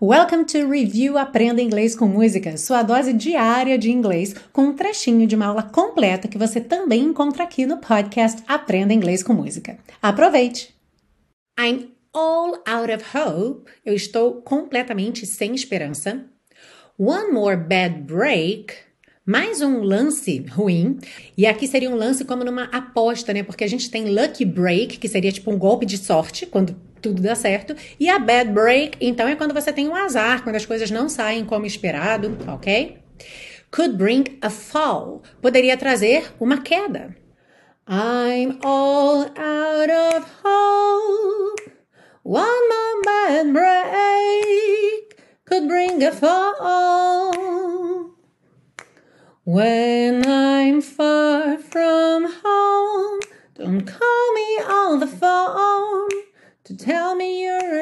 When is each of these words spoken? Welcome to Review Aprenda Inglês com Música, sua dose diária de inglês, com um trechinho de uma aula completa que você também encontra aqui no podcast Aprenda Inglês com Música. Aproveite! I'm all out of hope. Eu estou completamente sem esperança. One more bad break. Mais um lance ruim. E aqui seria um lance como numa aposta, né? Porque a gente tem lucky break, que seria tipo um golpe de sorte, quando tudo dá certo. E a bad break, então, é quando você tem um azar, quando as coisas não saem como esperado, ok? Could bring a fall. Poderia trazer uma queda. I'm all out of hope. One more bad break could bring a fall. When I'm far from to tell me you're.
Welcome 0.00 0.44
to 0.44 0.70
Review 0.70 1.18
Aprenda 1.18 1.60
Inglês 1.60 1.96
com 1.96 2.06
Música, 2.06 2.56
sua 2.56 2.84
dose 2.84 3.12
diária 3.12 3.76
de 3.76 3.90
inglês, 3.90 4.32
com 4.52 4.66
um 4.66 4.72
trechinho 4.72 5.26
de 5.26 5.34
uma 5.34 5.46
aula 5.46 5.64
completa 5.64 6.28
que 6.28 6.38
você 6.38 6.60
também 6.60 7.02
encontra 7.02 7.42
aqui 7.42 7.66
no 7.66 7.78
podcast 7.78 8.40
Aprenda 8.46 8.94
Inglês 8.94 9.24
com 9.24 9.32
Música. 9.32 9.76
Aproveite! 10.00 10.72
I'm 11.58 11.88
all 12.14 12.62
out 12.64 12.92
of 12.92 13.04
hope. 13.12 13.68
Eu 13.84 13.92
estou 13.92 14.34
completamente 14.34 15.26
sem 15.26 15.52
esperança. 15.52 16.26
One 16.96 17.32
more 17.32 17.56
bad 17.56 18.02
break. 18.02 18.74
Mais 19.26 19.60
um 19.60 19.80
lance 19.80 20.46
ruim. 20.48 21.00
E 21.36 21.44
aqui 21.44 21.66
seria 21.66 21.90
um 21.90 21.96
lance 21.96 22.24
como 22.24 22.44
numa 22.44 22.64
aposta, 22.66 23.34
né? 23.34 23.42
Porque 23.42 23.64
a 23.64 23.68
gente 23.68 23.90
tem 23.90 24.08
lucky 24.08 24.44
break, 24.44 24.96
que 24.98 25.08
seria 25.08 25.32
tipo 25.32 25.50
um 25.50 25.58
golpe 25.58 25.84
de 25.84 25.98
sorte, 25.98 26.46
quando 26.46 26.74
tudo 27.00 27.22
dá 27.22 27.34
certo. 27.34 27.74
E 27.98 28.08
a 28.08 28.18
bad 28.18 28.50
break, 28.52 28.98
então, 29.00 29.28
é 29.28 29.36
quando 29.36 29.54
você 29.54 29.72
tem 29.72 29.88
um 29.88 29.94
azar, 29.94 30.42
quando 30.42 30.56
as 30.56 30.66
coisas 30.66 30.90
não 30.90 31.08
saem 31.08 31.44
como 31.44 31.66
esperado, 31.66 32.36
ok? 32.46 32.98
Could 33.70 33.96
bring 33.96 34.38
a 34.40 34.50
fall. 34.50 35.22
Poderia 35.42 35.76
trazer 35.76 36.32
uma 36.40 36.62
queda. 36.62 37.14
I'm 37.86 38.58
all 38.62 39.22
out 39.22 39.90
of 39.90 40.26
hope. 40.44 41.72
One 42.22 42.44
more 42.44 43.02
bad 43.04 43.52
break 43.52 45.16
could 45.46 45.66
bring 45.66 46.04
a 46.04 46.12
fall. 46.12 47.32
When 49.44 50.26
I'm 50.28 50.82
far 50.82 51.56
from 51.56 51.97
to 56.68 56.76
tell 56.76 57.14
me 57.14 57.40
you're. 57.42 57.77